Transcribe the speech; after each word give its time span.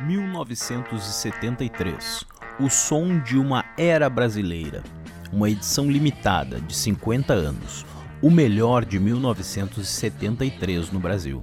1973 0.00 2.24
O 2.60 2.70
som 2.70 3.18
de 3.18 3.36
uma 3.36 3.64
era 3.76 4.08
brasileira. 4.08 4.84
Uma 5.32 5.50
edição 5.50 5.90
limitada 5.90 6.60
de 6.60 6.72
50 6.74 7.34
anos. 7.34 7.84
O 8.22 8.30
melhor 8.30 8.84
de 8.84 9.00
1973 9.00 10.92
no 10.92 11.00
Brasil. 11.00 11.42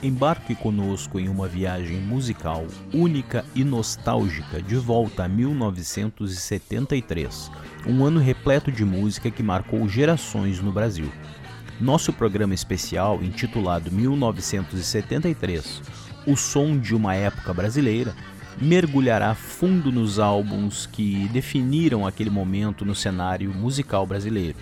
Embarque 0.00 0.54
conosco 0.54 1.18
em 1.18 1.28
uma 1.28 1.48
viagem 1.48 2.00
musical 2.00 2.64
única 2.94 3.44
e 3.56 3.64
nostálgica 3.64 4.62
de 4.62 4.76
volta 4.76 5.24
a 5.24 5.28
1973, 5.28 7.50
um 7.86 8.04
ano 8.04 8.20
repleto 8.20 8.70
de 8.72 8.84
música 8.84 9.30
que 9.30 9.42
marcou 9.42 9.88
gerações 9.88 10.60
no 10.60 10.70
Brasil. 10.72 11.10
Nosso 11.80 12.12
programa 12.12 12.52
especial, 12.54 13.22
intitulado 13.22 13.92
1973 13.92 16.01
O 16.26 16.36
Som 16.36 16.78
de 16.78 16.94
uma 16.94 17.14
Época 17.14 17.52
Brasileira, 17.52 18.14
mergulhará 18.60 19.34
fundo 19.34 19.90
nos 19.90 20.18
álbuns 20.18 20.86
que 20.86 21.28
definiram 21.32 22.06
aquele 22.06 22.30
momento 22.30 22.84
no 22.84 22.94
cenário 22.94 23.52
musical 23.52 24.06
brasileiro 24.06 24.56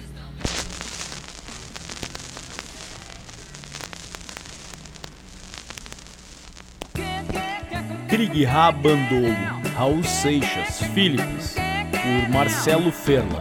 Krieg 8.11 8.45
Rabandolo, 8.45 9.33
Raul 9.77 10.03
Seixas, 10.03 10.83
Philips, 10.93 11.55
por 11.55 12.29
Marcelo 12.29 12.91
Ferla. 12.91 13.41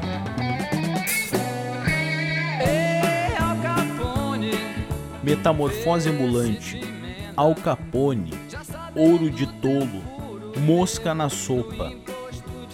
Metamorfose 5.23 6.09
Ambulante, 6.09 6.79
Al 7.39 7.55
Capone, 7.55 8.31
Ouro 8.93 9.29
de 9.29 9.47
Tolo, 9.61 10.03
Mosca 10.57 11.16
na 11.16 11.30
Sopa. 11.30 11.89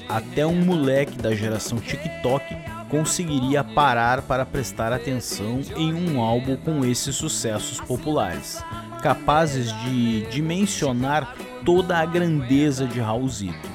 Até 0.09 0.43
um 0.43 0.55
moleque 0.65 1.19
da 1.19 1.35
geração 1.35 1.77
TikTok 1.77 2.43
conseguiria 2.89 3.63
parar 3.63 4.23
para 4.23 4.43
prestar 4.43 4.91
atenção 4.91 5.61
em 5.77 5.93
um 5.93 6.19
álbum 6.19 6.55
com 6.55 6.83
esses 6.83 7.15
sucessos 7.15 7.79
populares, 7.79 8.59
capazes 9.03 9.71
de 9.83 10.21
dimensionar 10.31 11.35
toda 11.63 11.99
a 11.99 12.05
grandeza 12.07 12.87
de 12.87 12.99
Raulzito. 12.99 13.69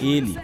Ele, 0.00 0.38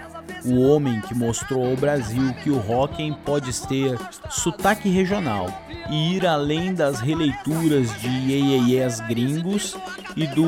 o 0.45 0.61
homem 0.61 1.01
que 1.01 1.15
mostrou 1.15 1.67
ao 1.67 1.77
Brasil 1.77 2.33
que 2.43 2.51
o 2.51 2.59
rock 2.59 3.15
pode 3.25 3.53
ter 3.67 3.99
sotaque 4.31 4.89
regional 4.89 5.49
e 5.91 6.17
ir 6.17 6.27
além 6.27 6.73
das 6.75 7.01
releituras 7.01 7.93
de 8.01 8.09
ieieiés 8.09 9.01
gringos 9.01 9.77
e 10.17 10.27
do 10.27 10.45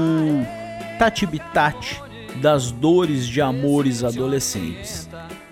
tatibitate 0.98 2.00
das 2.40 2.70
dores 2.70 3.26
de 3.26 3.40
amores 3.40 4.02
adolescentes, 4.04 5.08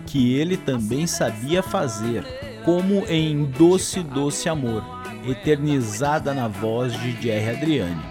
que 0.07 0.35
ele 0.35 0.57
também 0.57 1.07
sabia 1.07 1.63
fazer, 1.63 2.25
como 2.65 3.05
em 3.09 3.45
Doce 3.45 4.03
Doce 4.03 4.49
Amor, 4.49 4.83
eternizada 5.27 6.33
na 6.33 6.49
voz 6.49 6.93
de 6.93 7.13
Jerry 7.21 7.57
Adriani. 7.57 8.11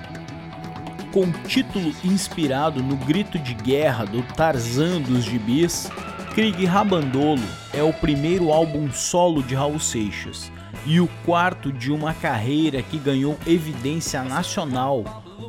Com 1.11 1.31
título 1.47 1.91
inspirado 2.03 2.83
no 2.83 2.95
grito 2.95 3.39
de 3.39 3.53
guerra 3.55 4.05
do 4.05 4.21
Tarzan 4.21 5.01
dos 5.01 5.23
gibis, 5.23 5.89
Krieg 6.33 6.65
Rabandolo 6.65 7.41
é 7.73 7.81
o 7.81 7.91
primeiro 7.91 8.51
álbum 8.51 8.91
solo 8.91 9.41
de 9.41 9.55
Raul 9.55 9.79
Seixas 9.79 10.51
e 10.85 11.01
o 11.01 11.07
quarto 11.25 11.73
de 11.73 11.91
uma 11.91 12.13
carreira 12.13 12.83
que 12.83 12.97
ganhou 12.97 13.37
evidência 13.45 14.23
nacional 14.23 15.03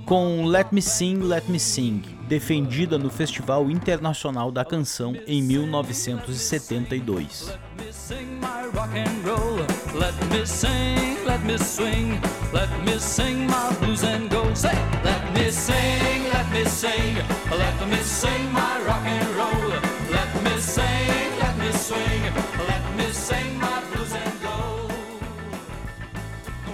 com 0.07 0.45
Let 0.47 0.69
Me 0.73 0.83
Sing, 0.83 1.19
Let 1.19 1.45
Me 1.49 1.61
Sing, 1.61 2.03
defendida 2.27 2.99
no 2.99 3.11
Festival 3.11 3.71
Internacional 3.71 4.51
da 4.51 4.65
Canção 4.65 5.15
em 5.27 5.43
1972. 5.43 7.53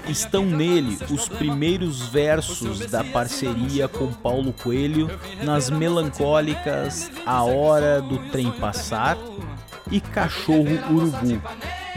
Estão 0.09 0.47
nele 0.47 0.99
os 1.11 1.29
primeiros 1.29 2.09
versos 2.09 2.87
da 2.87 3.03
parceria 3.03 3.89
com 3.89 4.13
Paulo 4.13 4.53
Coelho 4.53 5.09
nas 5.43 5.69
melancólicas 5.69 7.11
A 7.27 7.43
Hora 7.43 8.01
do 8.01 8.19
Trem 8.31 8.51
Passar 8.53 9.19
e 9.91 10.01
Cachorro 10.01 10.79
Urubu. 10.91 11.43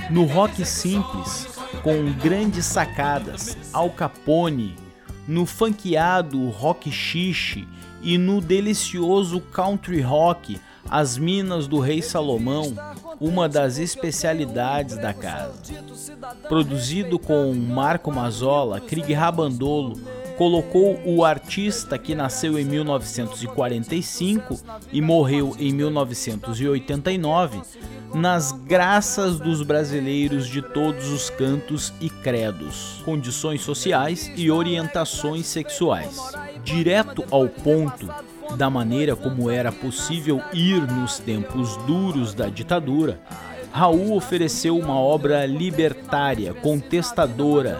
No 0.09 0.25
rock 0.25 0.65
simples, 0.65 1.47
com 1.83 2.11
grandes 2.13 2.65
sacadas, 2.65 3.55
Al 3.71 3.91
Capone, 3.91 4.75
no 5.27 5.45
funkeado 5.45 6.49
rock 6.49 6.91
chiche 6.91 7.67
e 8.01 8.17
no 8.17 8.41
delicioso 8.41 9.39
country 9.39 10.01
rock, 10.01 10.59
as 10.89 11.17
Minas 11.17 11.67
do 11.67 11.79
Rei 11.79 12.01
Salomão, 12.01 12.73
uma 13.19 13.49
das 13.49 13.77
especialidades 13.77 14.97
da 14.97 15.13
casa. 15.13 15.53
Produzido 16.47 17.19
com 17.19 17.53
Marco 17.53 18.11
Mazzola, 18.11 18.79
Krieg 18.79 19.13
Rabandolo 19.13 19.99
colocou 20.37 20.97
o 21.05 21.25
artista 21.25 21.97
que 21.97 22.15
nasceu 22.15 22.57
em 22.57 22.63
1945 22.63 24.57
e 24.91 25.01
morreu 25.01 25.53
em 25.59 25.73
1989 25.73 27.61
nas 28.13 28.53
graças 28.53 29.37
dos 29.37 29.61
brasileiros 29.61 30.47
de 30.47 30.61
todos 30.61 31.09
os 31.11 31.29
cantos 31.29 31.93
e 31.99 32.09
credos, 32.09 33.01
condições 33.03 33.61
sociais 33.61 34.31
e 34.35 34.49
orientações 34.49 35.45
sexuais. 35.45 36.17
Direto 36.63 37.23
ao 37.29 37.47
ponto, 37.47 38.07
da 38.55 38.69
maneira 38.69 39.15
como 39.15 39.49
era 39.49 39.71
possível 39.71 40.41
ir 40.53 40.81
nos 40.81 41.19
tempos 41.19 41.77
duros 41.85 42.33
da 42.33 42.47
ditadura, 42.47 43.19
Raul 43.71 44.15
ofereceu 44.15 44.77
uma 44.77 44.99
obra 44.99 45.45
libertária, 45.45 46.53
contestadora, 46.53 47.79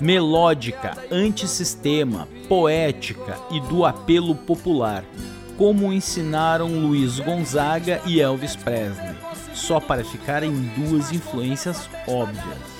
melódica, 0.00 0.96
antissistema, 1.10 2.26
poética 2.48 3.36
e 3.50 3.60
do 3.60 3.84
apelo 3.84 4.34
popular, 4.34 5.04
como 5.56 5.92
ensinaram 5.92 6.68
Luiz 6.68 7.18
Gonzaga 7.18 8.00
e 8.06 8.20
Elvis 8.20 8.56
Presley 8.56 9.28
só 9.58 9.80
para 9.80 10.04
ficar 10.04 10.42
em 10.42 10.52
duas 10.76 11.12
influências 11.12 11.88
óbvias. 12.06 12.77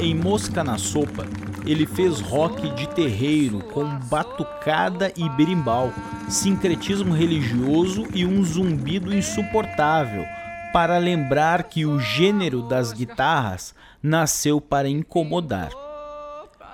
Em 0.00 0.14
Mosca 0.14 0.62
na 0.62 0.78
Sopa, 0.78 1.26
ele 1.66 1.86
fez 1.86 2.20
rock 2.20 2.70
de 2.74 2.88
terreiro 2.88 3.60
com 3.60 3.84
batucada 4.08 5.12
e 5.16 5.28
berimbau, 5.30 5.92
sincretismo 6.28 7.12
religioso 7.12 8.06
e 8.14 8.24
um 8.24 8.44
zumbido 8.44 9.14
insuportável, 9.14 10.24
para 10.72 10.98
lembrar 10.98 11.64
que 11.64 11.84
o 11.84 11.98
gênero 11.98 12.62
das 12.62 12.92
guitarras 12.92 13.74
nasceu 14.02 14.60
para 14.60 14.88
incomodar. 14.88 15.70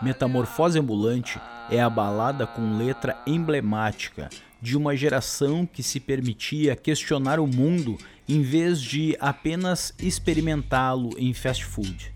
Metamorfose 0.02 0.78
Ambulante 0.78 1.40
é 1.70 1.80
a 1.80 1.88
balada 1.88 2.46
com 2.46 2.76
letra 2.76 3.16
emblemática 3.26 4.28
de 4.60 4.76
uma 4.76 4.96
geração 4.96 5.66
que 5.66 5.82
se 5.82 6.00
permitia 6.00 6.74
questionar 6.74 7.38
o 7.38 7.46
mundo 7.46 7.98
em 8.28 8.42
vez 8.42 8.80
de 8.80 9.16
apenas 9.20 9.94
experimentá-lo 9.98 11.10
em 11.18 11.34
fast 11.34 11.64
food. 11.64 12.14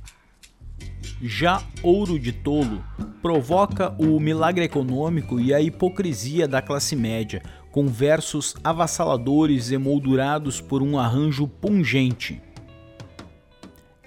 Já 1.20 1.62
Ouro 1.82 2.18
de 2.18 2.32
Tolo 2.32 2.84
provoca 3.20 3.94
o 3.98 4.18
milagre 4.20 4.64
econômico 4.64 5.40
e 5.40 5.52
a 5.52 5.60
hipocrisia 5.60 6.46
da 6.46 6.62
classe 6.62 6.94
média, 6.94 7.42
com 7.70 7.86
versos 7.86 8.54
avassaladores 8.62 9.70
emoldurados 9.70 10.60
por 10.60 10.82
um 10.82 10.98
arranjo 10.98 11.46
pungente. 11.46 12.40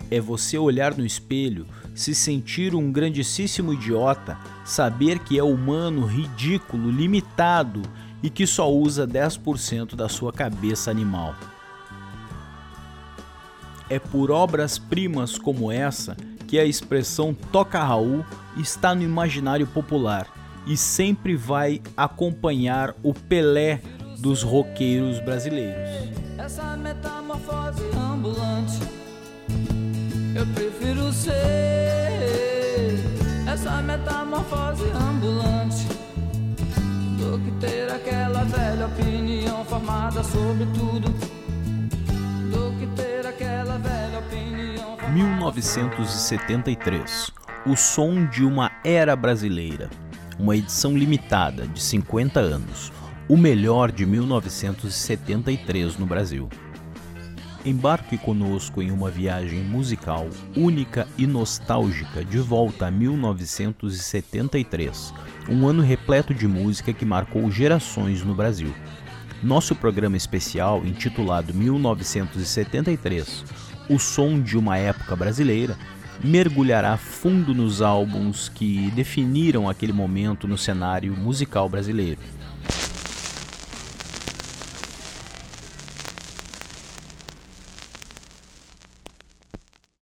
É 0.10 0.20
você 0.20 0.58
olhar 0.58 0.98
no 0.98 1.06
espelho 1.06 1.68
se 1.94 2.16
sentir 2.16 2.74
um 2.74 2.92
grandíssimo 2.92 3.74
idiota, 3.74 4.38
saber 4.72 5.20
que 5.20 5.38
é 5.38 5.44
humano, 5.44 6.06
ridículo, 6.06 6.90
limitado 6.90 7.82
e 8.24 8.30
que 8.30 8.48
só 8.48 8.72
usa 8.72 9.06
10% 9.06 9.96
da 9.96 10.08
sua 10.08 10.32
cabeça 10.32 10.90
animal. 10.90 11.36
É 13.90 14.00
por 14.00 14.32
obras-primas 14.32 15.38
como 15.38 15.70
essa 15.70 16.16
que 16.48 16.58
a 16.58 16.64
expressão 16.64 17.34
toca 17.34 17.84
Raul 17.84 18.26
está 18.56 18.96
no 18.96 19.04
imaginário 19.04 19.68
popular 19.68 20.26
e 20.66 20.78
sempre 20.78 21.36
vai 21.36 21.82
acompanhar 21.98 22.96
o 23.04 23.14
Pelé 23.14 23.82
dos 24.20 24.42
roqueiros 24.42 25.20
brasileiros. 25.20 26.16
Essa 26.38 26.78
metamorfose 26.78 27.84
ambulante, 27.98 28.80
eu 30.34 30.46
prefiro 30.54 31.12
ser 31.12 32.51
essa 33.52 33.82
metamorfose 33.82 34.90
ambulante 34.92 35.88
do 37.20 37.38
que 37.40 37.52
ter 37.60 37.92
aquela 37.92 38.46
velha 38.46 38.86
opinião 38.86 39.66
formada 39.66 40.24
sobre 40.24 40.66
tudo. 40.68 41.10
Do 42.50 42.72
que 42.80 42.88
ter 42.96 43.28
aquela 43.28 43.78
velha 43.78 44.20
opinião. 44.20 44.96
1973 45.12 47.34
O 47.66 47.76
som 47.76 48.26
de 48.26 48.46
uma 48.46 48.72
era 48.86 49.18
brasileira. 49.18 49.90
Uma 50.40 50.56
edição 50.56 50.98
limitada 50.98 51.68
de 51.68 51.82
50 51.82 52.40
anos. 52.40 52.90
O 53.28 53.36
melhor 53.36 53.92
de 53.92 54.06
1973 54.06 55.98
no 55.98 56.06
Brasil. 56.06 56.48
Embarque 57.64 58.18
conosco 58.18 58.82
em 58.82 58.90
uma 58.90 59.12
viagem 59.12 59.60
musical 59.60 60.28
única 60.56 61.08
e 61.16 61.28
nostálgica 61.28 62.26
de 62.26 62.40
volta 62.40 62.88
a 62.88 62.92
1973, 62.92 65.14
um 65.48 65.68
ano 65.68 65.84
repleto 65.84 66.34
de 66.34 66.48
música 66.48 66.92
que 66.92 67.06
marcou 67.06 67.52
gerações 67.52 68.24
no 68.24 68.34
Brasil. 68.34 68.74
Nosso 69.44 69.76
programa 69.76 70.18
especial, 70.18 70.84
intitulado 70.84 71.54
1973 71.54 73.46
O 73.88 74.00
Som 74.00 74.42
de 74.42 74.58
uma 74.58 74.80
Época 74.80 75.16
Brasileira, 75.16 75.78
mergulhará 76.24 76.98
fundo 76.98 77.54
nos 77.54 77.80
álbuns 77.80 78.50
que 78.50 78.90
definiram 78.96 79.70
aquele 79.70 79.94
momento 79.94 80.48
no 80.48 80.58
cenário 80.58 81.16
musical 81.16 81.70
brasileiro 81.70 82.18